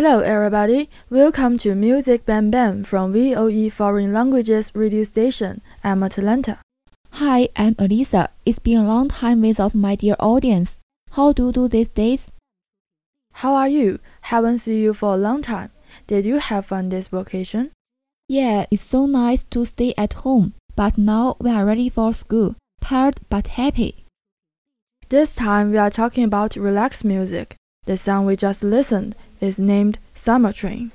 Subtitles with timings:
[0.00, 0.88] Hello, everybody.
[1.10, 5.60] Welcome to Music Bang Bang from VOE Foreign Languages Radio Station.
[5.82, 6.60] I'm Atlanta.
[7.14, 8.28] Hi, I'm Elisa.
[8.46, 10.78] It's been a long time without my dear audience.
[11.10, 12.30] How do you do these days?
[13.42, 13.98] How are you?
[14.20, 15.72] Haven't seen you for a long time.
[16.06, 17.72] Did you have fun this vacation?
[18.28, 20.54] Yeah, it's so nice to stay at home.
[20.76, 22.54] But now we are ready for school.
[22.80, 24.04] Tired but happy.
[25.08, 27.56] This time we are talking about relaxed music.
[27.86, 30.92] The song we just listened is named Summer Train.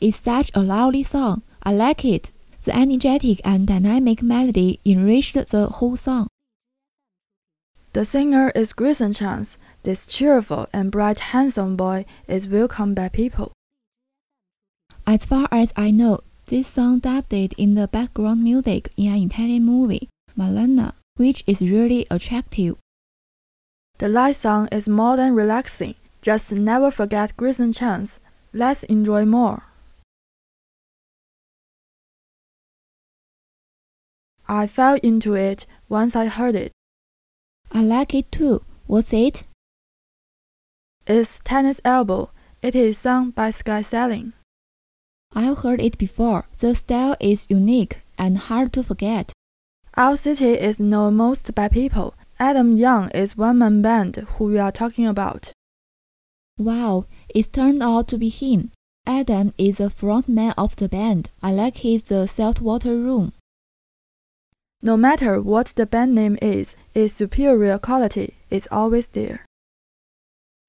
[0.00, 1.42] It's such a lovely song.
[1.62, 2.32] I like it.
[2.64, 6.28] The energetic and dynamic melody enriched the whole song.
[7.92, 9.56] The singer is Greyson Chance.
[9.84, 13.52] This cheerful and bright handsome boy is welcomed by people.
[15.06, 19.64] As far as I know, this song dubbed in the background music in an Italian
[19.64, 22.76] movie, Malena, which is really attractive.
[23.98, 25.94] The light song is more than relaxing.
[26.24, 28.18] Just never forget Greyson Chance.
[28.54, 29.64] Let's enjoy more.
[34.48, 36.72] I fell into it once I heard it.
[37.70, 38.62] I like it too.
[38.86, 39.44] What's it?
[41.06, 42.30] It's Tennis Elbow.
[42.62, 44.32] It is sung by Sky Sailing.
[45.34, 46.46] I've heard it before.
[46.58, 49.34] The style is unique and hard to forget.
[49.94, 52.14] Owl City is known most by people.
[52.38, 55.52] Adam Young is one man band who we are talking about.
[56.58, 58.70] Wow, it turned out to be him.
[59.06, 61.30] Adam is the frontman of the band.
[61.42, 63.32] I like his The Saltwater Room.
[64.80, 69.44] No matter what the band name is, its superior quality is always there.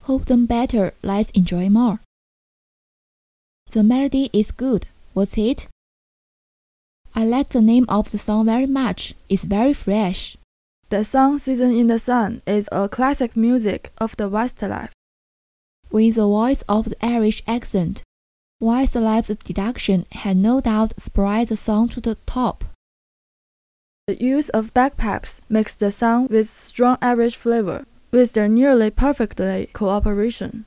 [0.03, 0.93] Hope them better.
[1.03, 1.99] Let's enjoy more.
[3.69, 4.87] The melody is good.
[5.13, 5.67] What's it?
[7.13, 9.13] I like the name of the song very much.
[9.29, 10.35] It's very fresh.
[10.89, 14.91] The song Season in the Sun is a classic music of the Westlife
[15.91, 18.01] with the voice of the Irish accent.
[18.59, 22.63] Westlife's deduction had no doubt spread the song to the top.
[24.07, 29.67] The use of bagpipes makes the song with strong Irish flavor, with their nearly perfectly
[29.73, 30.63] cooperation.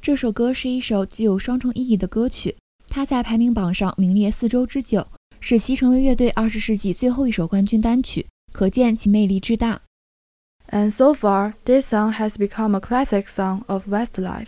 [0.00, 2.56] 这首歌是一首具有双重意义的歌曲，
[2.88, 5.06] 它在排名榜上名列四周之久，
[5.40, 9.82] 使其成为乐队二十世纪最后一首冠军单曲，可见其魅力之大。
[10.69, 14.47] And so far, this song has become a classic song of Westlife.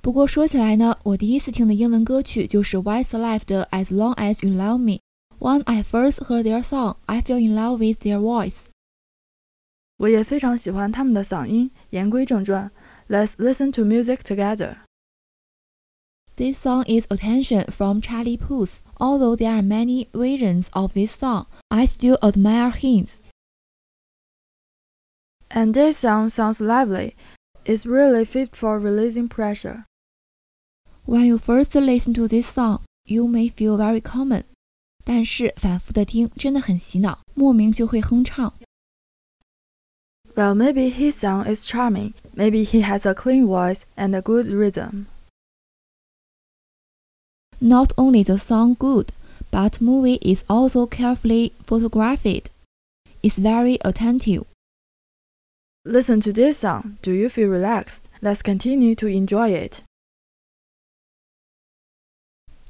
[0.00, 7.20] 不过说起来呢，我第一次听的英文歌曲就是 Westlife 的 As Long As You Love Me。When I first heard their song, I
[7.20, 8.66] fell in love with their voice.
[9.98, 11.70] 我也非常喜欢他们的嗓音。
[11.90, 12.70] 言归正传，
[13.08, 14.76] Let's listen to music together.
[16.34, 18.80] This song is Attention from Charlie Puth.
[18.96, 23.06] Although there are many versions of this song, I still admire him.
[25.48, 27.14] And this song sounds lively.
[27.64, 29.84] It's really fit for releasing pressure.
[31.04, 34.44] When you first listen to this song, you may feel very common.
[35.04, 38.54] 但是反复的听真的很洗脑，莫名就会哼唱。
[40.34, 42.14] Well, maybe his song is charming.
[42.34, 45.06] Maybe he has a clean voice and a good rhythm.
[47.60, 49.08] Not only the song good,
[49.50, 52.50] but movie is also carefully photographed.
[53.22, 54.46] It's very attentive.
[55.86, 56.96] Listen to this song.
[57.02, 58.02] Do you feel relaxed?
[58.20, 59.82] Let's continue to enjoy it.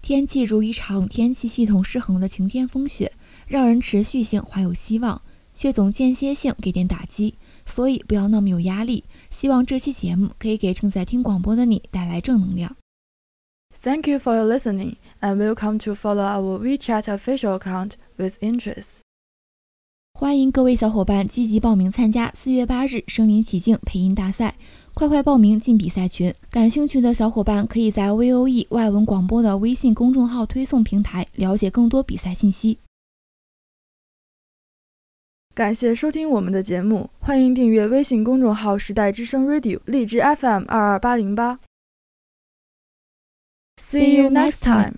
[0.00, 3.12] 天气如一场天气系统失衡的晴天风雪，
[3.46, 5.22] 让人持续性怀有希望，
[5.52, 7.36] 却总间歇性给点打击。
[7.64, 9.04] 所以不要那么有压力。
[9.30, 12.76] 希望这期节目可以给正在听广播的你带来正能量。
[13.82, 19.02] Thank you for your listening, and welcome to follow our WeChat official account with interest.
[20.19, 24.55] 欢迎各位小伙伴积极报名参加四月八日身临其境配音大赛，
[24.95, 26.33] 快快报名进比赛群。
[26.49, 32.79] 感兴趣的小伙伴可以在 VOE 外文广播的微信公众号推送平台了解更多比赛信息。
[35.53, 41.59] 感谢收听我们的节目，欢迎订阅微信公众号“时代之声 Radio” 荔枝 FM 二二八零八。
[43.79, 44.95] See you next time.